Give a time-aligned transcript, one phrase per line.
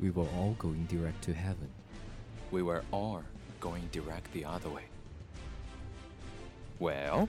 [0.00, 1.68] We were all going direct to heaven.
[2.50, 3.22] We were all
[3.60, 4.84] going direct the other way.
[6.78, 7.28] Well,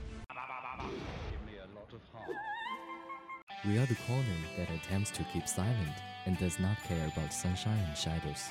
[3.64, 7.82] We are the corner that attempts to keep silent and does not care about sunshine
[7.88, 8.50] and shadows.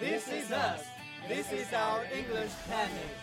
[0.00, 0.86] This is us.
[1.28, 3.16] This is our English planet.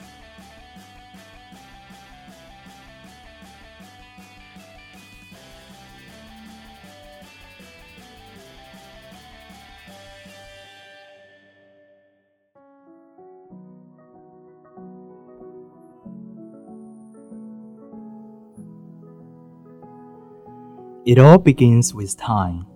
[21.08, 22.68] It all begins with time,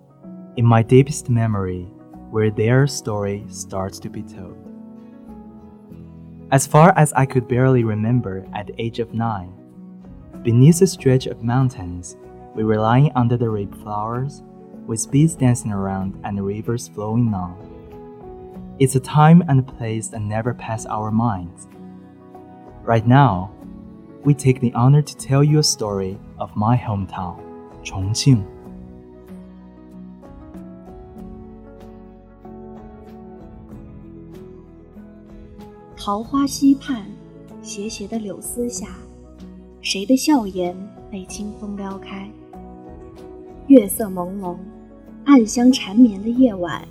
[0.56, 1.82] in my deepest memory,
[2.30, 4.56] where their story starts to be told.
[6.50, 9.52] As far as I could barely remember at the age of nine,
[10.42, 12.16] beneath a stretch of mountains,
[12.54, 14.42] we were lying under the rape flowers,
[14.86, 18.76] with bees dancing around and rivers flowing on.
[18.78, 21.68] It's a time and a place that never pass our minds.
[22.80, 23.52] Right now,
[24.24, 27.51] we take the honor to tell you a story of my hometown.
[27.82, 28.42] 重庆。
[35.96, 37.06] 桃花溪畔，
[37.62, 38.88] 斜斜的柳丝下，
[39.80, 40.76] 谁的笑颜
[41.08, 42.28] 被清风撩开？
[43.68, 44.56] 月色朦胧，
[45.24, 46.82] 暗香缠绵的夜晚，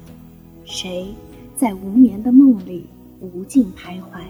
[0.64, 1.14] 谁
[1.58, 2.86] 在无眠的梦里
[3.20, 4.22] 无尽徘徊？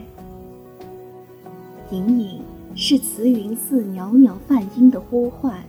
[1.91, 2.41] 隐隐
[2.75, 5.63] 是慈云寺袅袅梵音的呼唤。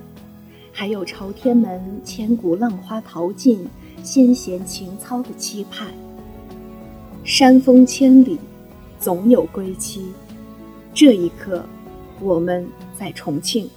[0.74, 3.68] 还有朝天门千古浪花淘尽，
[4.02, 5.92] 先贤情操的期盼。
[7.22, 8.38] 山峰千里，
[8.98, 10.12] 总有归期。
[10.94, 11.64] 这一刻，
[12.20, 12.66] 我们
[12.98, 13.68] 在重庆。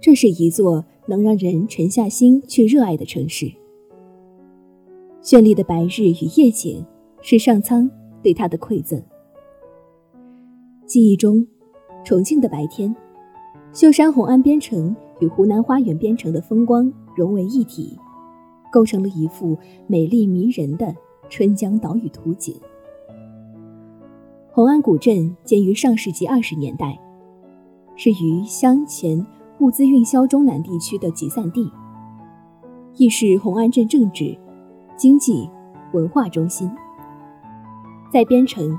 [0.00, 3.65] 这是一座能让人沉下心去热爱的城市。
[5.26, 6.86] 绚丽的白日与夜景，
[7.20, 7.90] 是上苍
[8.22, 9.02] 对他的馈赠。
[10.86, 11.44] 记忆中，
[12.04, 12.94] 重庆的白天，
[13.72, 17.98] 秀山红安边城与湖南花园边城的风光融为一体，
[18.70, 20.94] 构成了一幅美丽迷人的
[21.28, 22.54] 春江岛屿图景。
[24.52, 26.96] 红安古镇建于上世纪二十年代，
[27.96, 29.26] 是渝湘黔
[29.58, 31.68] 物资运销中南地区的集散地，
[32.94, 34.38] 亦是红安镇政治。
[34.96, 35.50] 经济、
[35.92, 36.70] 文化中心，
[38.10, 38.78] 在边城，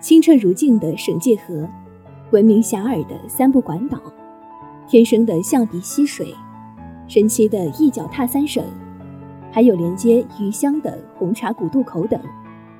[0.00, 1.68] 清澈如镜的省界河，
[2.30, 4.00] 闻名遐迩的三不管岛，
[4.86, 6.32] 天生的象鼻溪水，
[7.08, 8.64] 神奇的一脚踏三省，
[9.50, 12.20] 还有连接余乡的红茶古渡口等，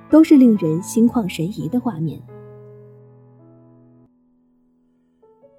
[0.08, 2.20] 都是令人心旷神怡的画面。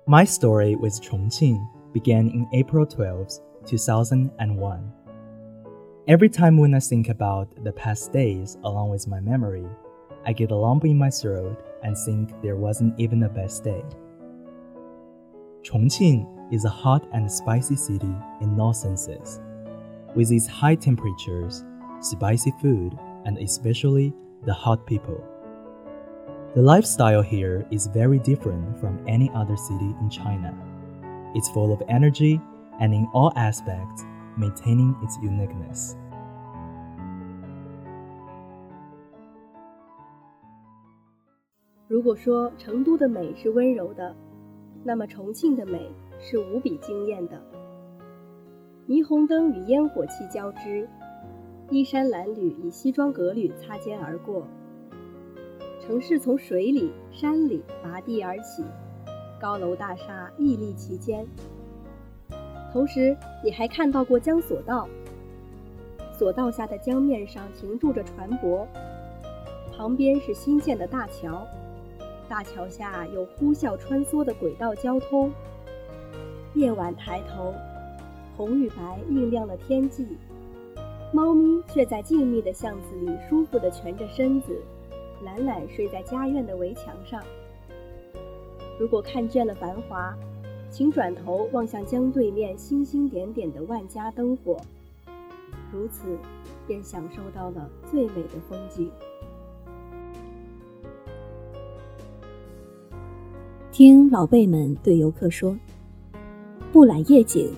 [0.05, 1.59] My story with Chongqing
[1.91, 4.96] began in April 12, 2001.
[6.07, 9.67] Every time when I think about the past days along with my memory,
[10.25, 13.83] I get a lump in my throat and think there wasn't even a best day.
[15.63, 19.41] Chongqing is a hot and spicy city in all senses.
[20.15, 21.65] With its high temperatures,
[21.99, 24.13] spicy food, and especially
[24.45, 25.21] the hot people.
[26.55, 30.57] The lifestyle here is very different from any other city in China.
[31.35, 32.39] It's full of energy
[32.79, 34.05] and in all aspects
[34.37, 35.95] maintaining its uniqueness.
[41.87, 44.15] 如果说成都的美是温柔的，
[44.83, 45.89] 那么重庆的美
[46.19, 47.41] 是无比惊艳的。
[48.87, 50.87] 霓虹灯与烟火气交织，
[51.69, 54.45] 衣衫褴褛与西装革履擦肩而过。
[55.79, 58.63] 城市从水里、山里拔地而起，
[59.39, 61.25] 高楼大厦屹立其间。
[62.71, 64.87] 同时，你还看到过江索道，
[66.17, 68.65] 索道下的江面上停住着船舶，
[69.75, 71.47] 旁边是新建的大桥。
[72.29, 75.31] 大桥下有呼啸穿梭的轨道交通。
[76.53, 77.53] 夜晚抬头，
[78.35, 80.05] 红与白映亮了天际，
[81.13, 84.61] 猫咪却在静谧的巷子里舒服地蜷着身子，
[85.23, 87.23] 懒懒睡在家院的围墙上。
[88.79, 90.13] 如果看倦了繁华，
[90.69, 94.57] 请转头望向江对面星星点点的万家灯火，
[95.71, 96.17] 如此
[96.67, 98.91] 便享受到了最美的风景。
[103.71, 105.57] 听老辈们对游客说
[106.73, 107.51] ：“不览夜景，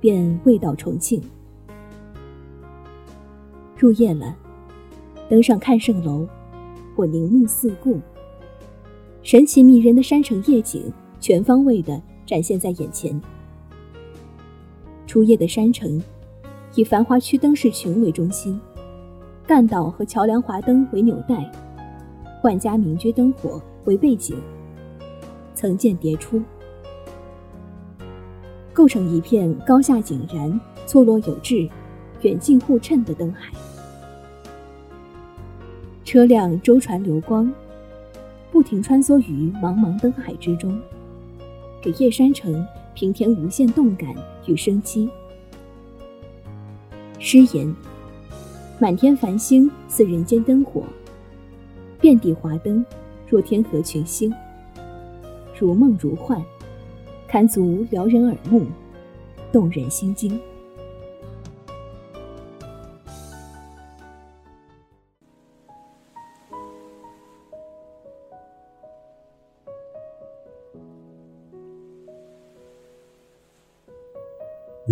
[0.00, 1.22] 便未到重庆。”
[3.76, 4.36] 入夜了，
[5.28, 6.28] 登上看胜楼，
[6.94, 8.00] 我凝目四顾，
[9.22, 13.20] 神奇迷人的山城夜景全方位的展现在眼前。
[15.06, 16.02] 初夜的山城，
[16.74, 18.58] 以繁华区灯饰群为中心，
[19.46, 21.50] 干道和桥梁华灯为纽带，
[22.42, 24.36] 万家民居灯火为背景。
[25.54, 26.42] 层见叠出，
[28.72, 31.68] 构成一片高下井然、错落有致、
[32.22, 33.52] 远近互衬的灯海。
[36.04, 37.52] 车辆舟船流光，
[38.50, 40.80] 不停穿梭于茫茫灯海之中，
[41.82, 42.64] 给夜山城
[42.94, 44.14] 平添无限动感
[44.46, 45.10] 与生机。
[47.18, 47.74] 诗言：
[48.78, 50.84] 满天繁星似人间灯火，
[52.00, 52.84] 遍地华灯
[53.28, 54.32] 若天河群星。
[55.58, 56.40] 如梦如幻，
[57.28, 58.64] 堪足撩人耳目，
[59.52, 60.40] 动人心惊。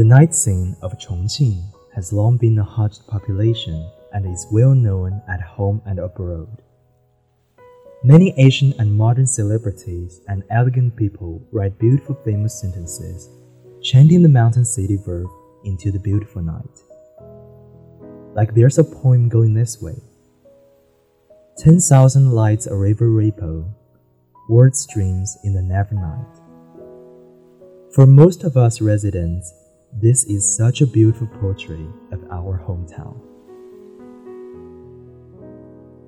[0.00, 1.62] The night scene of Chongqing
[1.94, 6.62] has long been a hot population and is well known at home and abroad.
[8.02, 13.28] Many Asian and modern celebrities and elegant people write beautiful famous sentences,
[13.82, 15.28] chanting the mountain city verb
[15.64, 16.80] into the beautiful night.
[18.32, 20.00] Like there's a poem going this way
[21.58, 23.68] Ten thousand lights a river ripple,
[24.48, 26.40] word streams in the never night.
[27.92, 29.52] For most of us residents,
[29.98, 33.14] this is such a beautiful portrait of our hometown.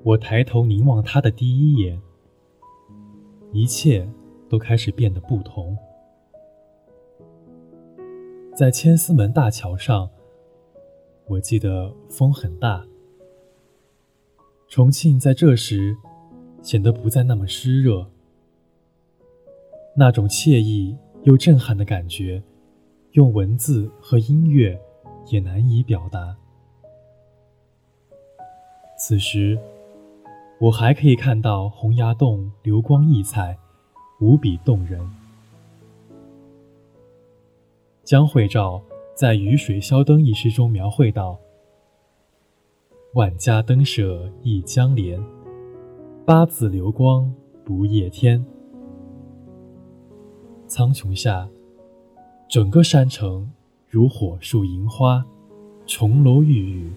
[0.05, 2.01] 我抬头凝望他的第一眼，
[3.53, 4.09] 一切
[4.49, 5.77] 都开始变得不同。
[8.55, 10.11] 在千厮门大桥上，
[11.27, 12.85] 我记得风很大。
[14.69, 15.97] 重庆在这时
[16.63, 18.11] 显得不再那么湿热，
[19.97, 22.43] 那种惬意又震撼的感觉，
[23.13, 24.81] 用文字和音乐
[25.31, 26.37] 也难以表达。
[28.99, 29.59] 此时。
[30.61, 33.59] 我还可以看到洪崖洞流光溢彩，
[34.21, 35.01] 无比动人。
[38.05, 38.81] 江惠照
[39.13, 41.37] 在《雨水消灯》一诗中描绘道
[43.15, 45.21] ：“万家灯舍一江连，
[46.25, 48.47] 八字流光不夜天。”
[50.69, 51.49] 苍穹下，
[52.53, 53.51] 整个山城
[53.89, 55.25] 如火树银花，
[55.87, 56.93] 重楼郁郁，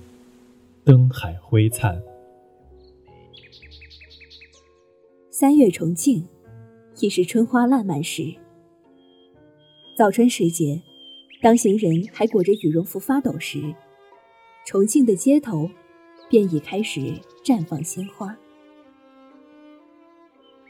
[0.83, 2.03] 灯海辉灿。
[5.29, 6.27] 三月重庆，
[7.00, 8.35] 已是春花烂漫时。
[9.97, 10.81] 早春时节，
[11.41, 13.74] 当行人还裹着羽绒服发抖时，
[14.65, 15.69] 重庆的街头
[16.29, 17.00] 便已开始
[17.45, 18.38] 绽放鲜花。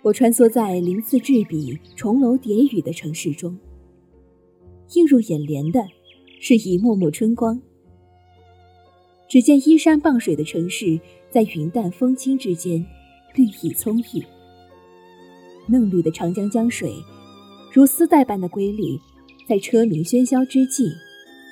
[0.03, 3.57] 我穿梭在鳞次栉比、重楼叠宇的城市中，
[4.93, 5.85] 映入眼帘的
[6.39, 7.61] 是一幕幕春光。
[9.27, 10.99] 只见依山傍水的城市，
[11.29, 12.85] 在云淡风轻之间，
[13.33, 14.23] 绿意葱郁。
[15.67, 16.93] 嫩绿的长江江水，
[17.73, 18.99] 如丝带般的瑰丽，
[19.47, 20.91] 在车鸣喧嚣之际，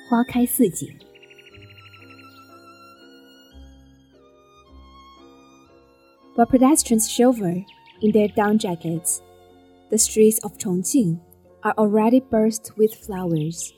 [0.08, 0.88] 花开似锦。
[6.36, 7.64] While pedestrians shiver
[8.00, 9.18] in their down jackets.
[9.90, 11.18] The streets of Chongqing
[11.64, 13.72] are already burst with flowers.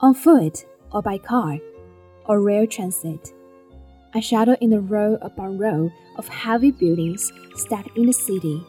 [0.00, 1.58] On foot or by car
[2.26, 3.32] or rail transit,
[4.14, 8.64] I shadow in a row upon row of heavy buildings stacked in the city.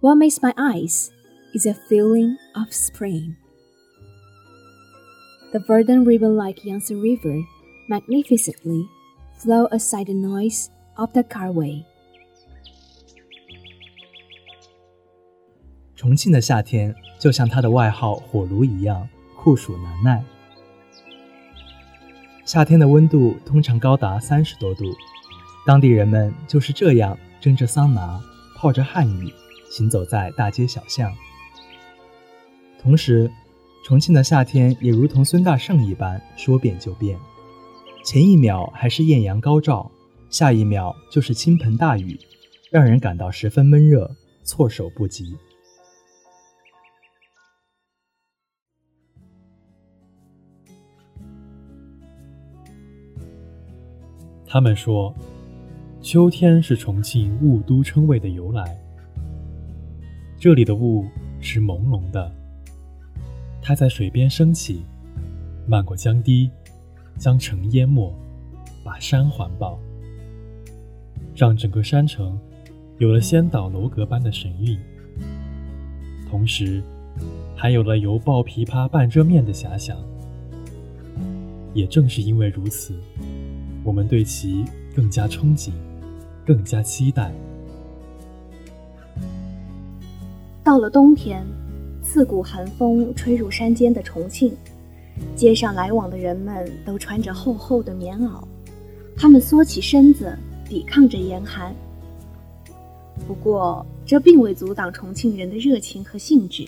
[0.00, 1.12] What makes my eyes
[1.54, 3.36] is a feeling of spring.
[5.52, 7.42] The verdant ribbon like Yangtze River
[7.88, 8.88] magnificently
[9.38, 11.86] flow aside the noise of the carway.
[15.98, 20.22] 重庆的夏天就像它的外号“火炉”一样酷暑难耐。
[22.44, 24.84] 夏天的温度通常高达三十多度，
[25.66, 28.22] 当地人们就是这样蒸着桑拿、
[28.54, 29.28] 泡着汗浴，
[29.72, 31.12] 行走在大街小巷。
[32.80, 33.28] 同时，
[33.84, 37.18] 重庆的夏天也如同孙大圣一般，说变就变。
[38.04, 39.90] 前一秒还是艳阳高照，
[40.30, 42.16] 下一秒就是倾盆大雨，
[42.70, 44.14] 让人感到十分闷热，
[44.44, 45.36] 措手不及。
[54.50, 55.14] 他们说，
[56.00, 58.74] 秋天是重庆雾都称谓的由来。
[60.38, 61.04] 这里的雾
[61.38, 62.32] 是朦胧的。
[63.60, 64.80] 它在水边升起，
[65.66, 66.50] 漫过江堤，
[67.18, 68.10] 将城淹没，
[68.82, 69.78] 把山环抱，
[71.36, 72.40] 让整个山城
[72.96, 74.78] 有了仙岛楼阁般的神韵。
[76.30, 76.82] 同时，
[77.54, 79.98] 还有了犹抱琵琶半遮面的遐想。
[81.74, 82.94] 也正是因为如此，
[83.88, 85.70] 我们对其更加憧憬，
[86.46, 87.32] 更加期待。
[90.62, 91.42] 到了冬天。
[92.00, 94.56] 刺骨寒风吹入山间的重庆，
[95.36, 98.42] 街上来往的人们都穿着厚厚的棉袄，
[99.14, 100.34] 他们缩起身子
[100.66, 101.74] 抵抗着严寒。
[103.26, 106.66] 不过，这并未阻挡重庆人的热情和兴致。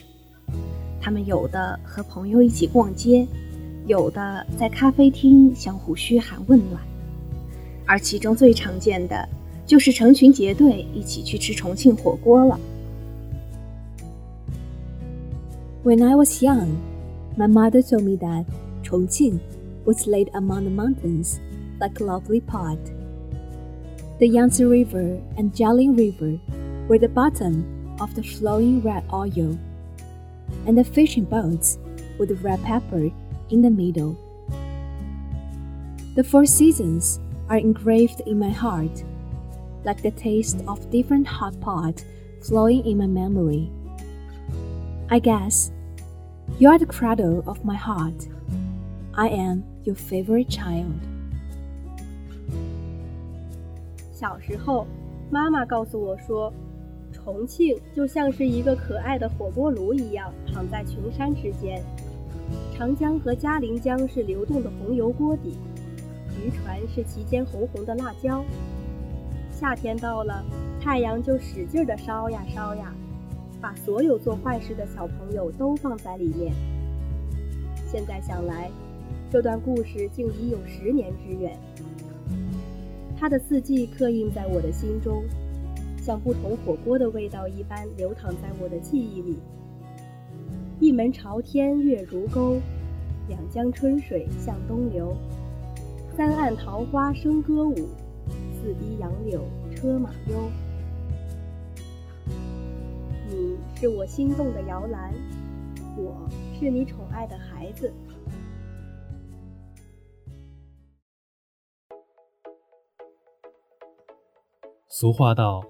[1.01, 3.27] 他们有的和朋友一起逛街，
[3.87, 6.83] 有的在咖啡厅相互嘘寒问暖，
[7.90, 9.28] 而其中最常见的
[9.66, 12.60] 就是成群结队一起去吃重庆火锅了。
[15.84, 16.78] When I was young,
[17.38, 18.46] my mother told me that
[18.84, 19.40] Chongqing
[19.86, 21.40] was laid among the mountains
[21.80, 22.80] like a lovely pot.
[24.18, 26.40] The Yangtze River and Jialing River
[26.88, 27.66] were the bottom
[28.00, 29.58] of the flowing red oil,
[30.66, 31.78] and the fishing boats
[32.18, 33.12] with red pepper
[33.50, 34.18] in the middle.
[36.16, 37.20] The four seasons
[37.50, 39.04] are engraved in my heart,
[39.84, 42.04] like the taste of different hot pot
[42.42, 43.70] flowing in my memory.
[45.10, 45.72] I guess
[46.60, 48.28] you are the cradle of my heart.
[49.14, 50.94] I am your favorite child.
[54.12, 54.88] 小时候，
[55.30, 56.52] 妈妈告诉我说，
[57.12, 61.84] 重庆就像是一个可爱的火锅炉一样，躺在群山之间。
[62.76, 65.58] 长江和嘉陵江是流动的红油锅底，
[66.41, 68.45] 渔船是其间红红的辣椒。
[69.53, 70.45] 夏天到了，
[70.81, 72.95] 太阳就使劲的烧呀烧呀。
[73.61, 76.51] 把所有做坏事的小朋友都放在里面。
[77.93, 78.71] 现在想来，
[79.31, 81.59] 这段故事竟已有十年之远。
[83.19, 85.23] 它的四季刻印在我的心中，
[85.99, 89.39] 像不同火锅的味道一般流淌在我的记忆里。
[90.79, 92.57] 一门朝天月如钩，
[93.29, 95.15] 两江春水向东流，
[96.17, 97.75] 三岸桃花笙歌舞，
[98.53, 99.43] 四堤杨柳
[99.75, 100.51] 车马悠。
[103.29, 105.15] 你是我心动的摇篮，
[105.97, 107.93] 我是你宠爱的孩子。
[114.89, 115.63] 俗话道：“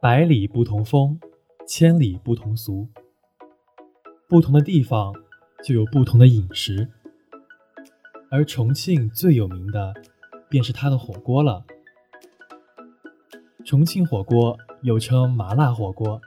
[0.00, 1.20] 百里不同风，
[1.68, 2.88] 千里不同俗。”
[4.28, 5.14] 不同的地方
[5.62, 6.90] 就有不同的饮食，
[8.32, 9.92] 而重庆最有名的
[10.48, 11.62] 便是它的火锅了。
[13.62, 16.18] 重庆火锅又称麻辣火锅。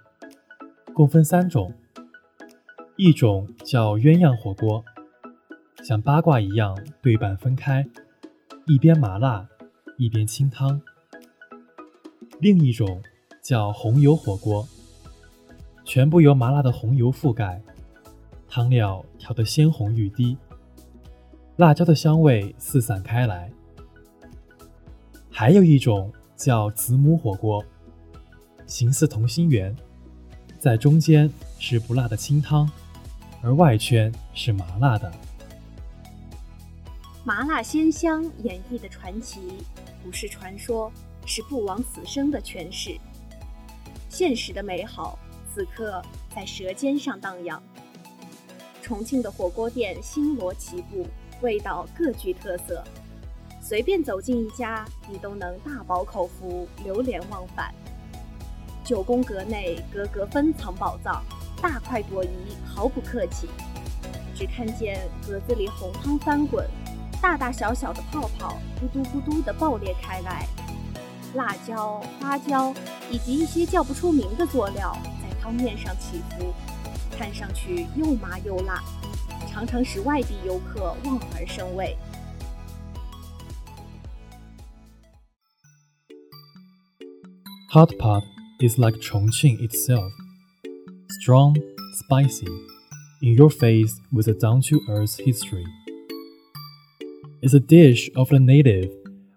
[0.93, 1.73] 共分三种，
[2.95, 4.85] 一种叫鸳鸯火锅，
[5.83, 7.83] 像八卦一样对半分开，
[8.67, 9.49] 一边麻辣，
[9.97, 10.79] 一边清汤；
[12.39, 13.01] 另一种
[13.41, 14.65] 叫红油火锅，
[15.83, 17.61] 全部由麻辣的红油覆盖，
[18.47, 20.37] 汤料调得鲜红欲滴，
[21.57, 23.49] 辣椒的香味四散开来；
[25.31, 27.63] 还有一种叫子母火锅，
[28.67, 29.73] 形似同心圆。
[30.59, 32.69] 在中间是不辣的清汤，
[33.41, 35.09] 而外圈是麻辣的。
[37.23, 39.39] 麻辣鲜香演绎的传奇，
[40.03, 40.91] 不是传说，
[41.25, 42.97] 是不枉此生的诠释。
[44.09, 45.17] 现实的美好，
[45.53, 46.01] 此刻
[46.35, 47.63] 在舌尖上荡漾。
[48.81, 51.07] 重庆的火锅店星罗棋布，
[51.41, 52.83] 味道各具特色，
[53.61, 57.73] 随便走进一家，你都能大饱口福，流连忘返。
[58.83, 61.23] 九宫格内，格格分藏宝藏，
[61.61, 62.29] 大快朵颐，
[62.65, 63.49] 毫不客气。
[64.35, 66.67] 只看见格子里红汤翻滚，
[67.21, 70.45] 大大小小的泡泡咕嘟咕嘟地爆裂开来，
[71.33, 72.73] 辣椒、花椒
[73.09, 76.53] 以及一些叫不出名的佐料在汤面上起伏，
[77.17, 78.83] 看上去又麻又辣，
[79.54, 81.96] 常常使外地游客望而生畏。
[87.72, 88.22] Hot pot
[88.60, 90.10] is like Chongqing itself
[91.20, 91.54] strong,
[91.92, 92.46] spicy,
[93.22, 95.66] in your face with a down to earth history.
[97.42, 98.90] It's a dish of the native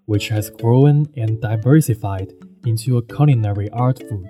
[0.06, 2.34] which has grown and diversified
[2.66, 4.30] into a culinary art food.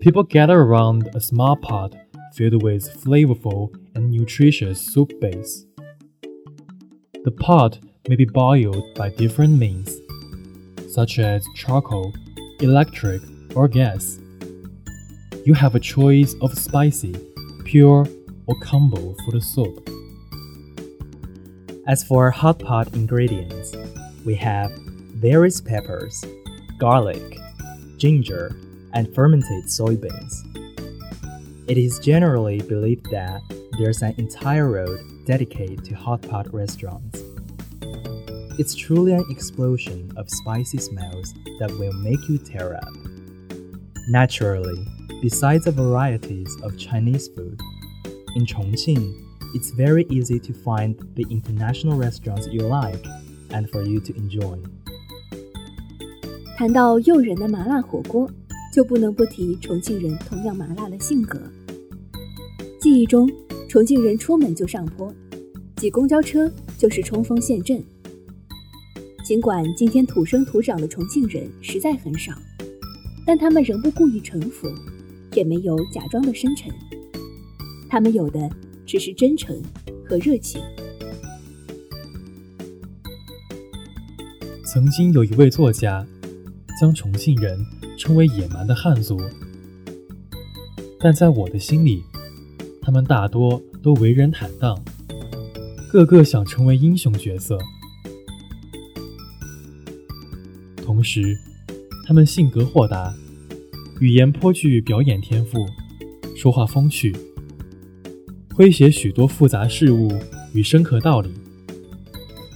[0.00, 1.94] People gather around a small pot
[2.35, 5.65] filled with flavorful and nutritious soup base.
[7.23, 9.95] The pot may be boiled by different means,
[10.93, 12.13] such as charcoal,
[12.59, 13.21] electric,
[13.55, 14.19] or gas.
[15.45, 17.15] You have a choice of spicy,
[17.65, 18.05] pure,
[18.45, 19.89] or combo for the soup.
[21.87, 23.75] As for hot pot ingredients,
[24.25, 24.71] we have
[25.15, 26.23] various peppers,
[26.77, 27.39] garlic,
[27.97, 28.55] ginger,
[28.93, 30.62] and fermented soybeans.
[31.66, 33.40] It is generally believed that
[33.78, 37.22] there's an entire road dedicated to hot pot restaurants.
[38.58, 42.92] It's truly an explosion of spicy smells that will make you tear up.
[44.08, 44.84] Naturally,
[45.20, 47.60] besides the varieties of Chinese food,
[48.34, 49.14] in Chongqing,
[49.54, 53.04] it's very easy to find the international restaurants you like
[53.50, 54.58] and for you to enjoy.
[56.56, 58.28] 谈到诱人的麻辣火锅，
[58.73, 61.39] 就不能不提重庆人同样麻辣的性格。
[62.81, 63.29] 记忆中，
[63.69, 65.13] 重庆人出门就上坡，
[65.75, 67.79] 挤公交车就是冲锋陷阵。
[69.23, 72.33] 尽管今天土生土长的重庆人实在很少，
[73.27, 74.67] 但他们仍不故意城府，
[75.35, 76.73] 也没有假装的深沉。
[77.87, 78.49] 他们有的
[78.87, 79.55] 只是真诚
[80.03, 80.59] 和热情。
[84.65, 86.03] 曾经有一位作家，
[86.81, 87.63] 将重庆人
[87.97, 89.19] 称为野蛮的汉族，
[90.99, 92.03] 但在我的心里，
[92.81, 94.77] 他们大多都为人坦荡，
[95.91, 97.57] 个个想成为英雄角色。
[100.83, 101.37] 同时，
[102.05, 103.13] 他们性格豁达，
[103.99, 105.65] 语言颇具表演天赋，
[106.35, 107.15] 说话风趣，
[108.49, 110.11] 诙谐许多复杂事物
[110.53, 111.29] 与深刻道理，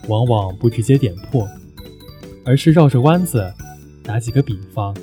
[0.07, 1.47] 往往不直接点破。
[2.45, 3.53] 而是绕着弯子，
[4.03, 4.95] 打几个比方，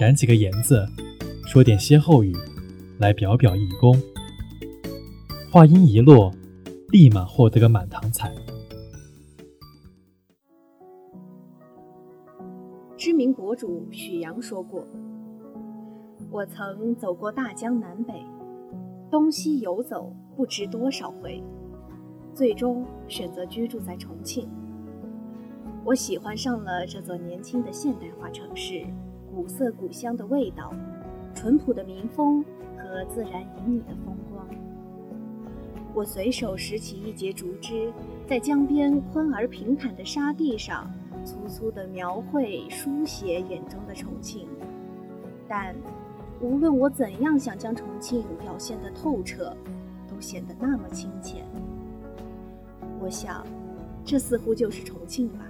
[0.00, 0.88] 展几个言子，
[1.44, 2.34] 说点歇后语，
[2.98, 3.94] 来表表义工。
[5.52, 6.32] 话音一落，
[6.88, 8.34] 立马获得个满堂彩。
[12.96, 14.86] 知名博主许阳说过
[16.32, 18.24] ：“我曾走过大江南北，
[19.10, 21.44] 东西游走不知多少回，
[22.32, 24.48] 最终选择居住在重庆。”
[25.84, 28.86] 我喜欢上了这座年轻的现代化城市，
[29.34, 30.72] 古色古香的味道，
[31.34, 32.44] 淳朴的民风
[32.76, 34.46] 和自然旖旎的风光。
[35.94, 37.92] 我随手拾起一截竹枝，
[38.26, 40.90] 在江边宽而平坦的沙地上，
[41.24, 44.48] 粗粗地描绘、书写眼中的重庆。
[45.48, 45.74] 但
[46.40, 49.56] 无论我怎样想将重庆表现得透彻，
[50.08, 51.44] 都显得那么亲切。
[53.00, 53.44] 我想，
[54.04, 55.46] 这似乎就是重庆吧。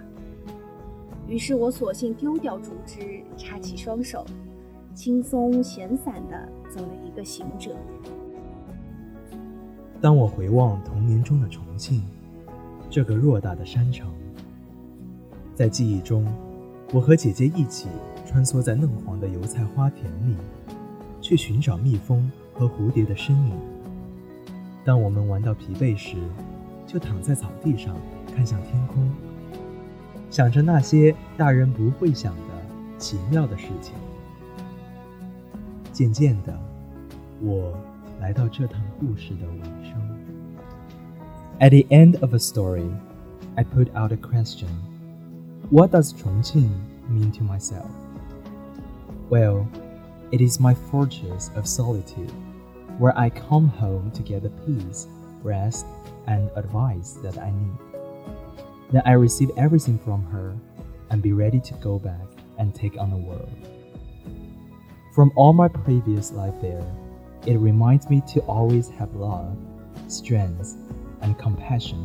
[1.30, 4.26] 于是我索性丢掉竹枝，叉起双手，
[4.96, 7.76] 轻松闲散地走了一个行者。
[10.00, 12.02] 当我回望童年中的重庆，
[12.90, 14.10] 这个偌大的山城，
[15.54, 16.26] 在记忆中，
[16.92, 17.86] 我和姐姐一起
[18.26, 20.34] 穿梭在嫩黄的油菜花田里，
[21.20, 23.56] 去寻找蜜蜂和蝴蝶的身影。
[24.84, 26.16] 当我们玩到疲惫时，
[26.88, 27.94] 就躺在草地上，
[28.34, 29.08] 看向天空。
[30.29, 33.93] 想着那些大人不会想的奇妙的事情。
[35.91, 36.53] 渐渐的，
[37.41, 37.73] 我
[38.19, 39.97] 来到这趟故事的尾声。
[41.59, 42.89] At the end of a story,
[43.55, 44.67] I put out a question:
[45.69, 46.69] What does Chongqing
[47.09, 47.89] mean to myself?
[49.29, 49.67] Well,
[50.31, 52.31] it is my fortress of solitude,
[52.99, 55.07] where I come home to get the peace,
[55.43, 55.85] rest,
[56.27, 57.88] and advice that I need.
[58.90, 60.54] Then I receive everything from her
[61.10, 62.26] and be ready to go back
[62.58, 63.50] and take on the world.
[65.14, 66.84] From all my previous life there,
[67.46, 69.56] it reminds me to always have love,
[70.08, 70.76] strength,
[71.22, 72.04] and compassion,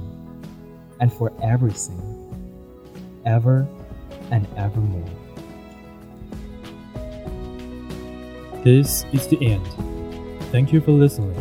[0.99, 2.01] and for everything,
[3.25, 3.67] ever
[4.31, 5.03] and evermore.
[8.63, 9.67] This is the end.
[10.51, 11.35] Thank you for listening.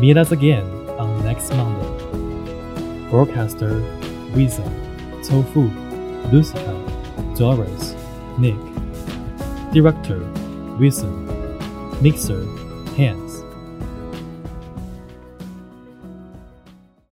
[0.00, 0.64] Meet us again
[0.98, 1.93] on next Monday.
[3.14, 3.78] Broadcaster
[4.34, 4.64] Visa,
[5.22, 5.70] Tofu,
[6.32, 6.74] Lucifer,
[7.36, 7.94] Doris,
[8.38, 8.58] Nick.
[9.72, 10.18] Director
[10.80, 11.24] Wilson.
[12.02, 12.44] Mixer
[12.96, 13.23] Han.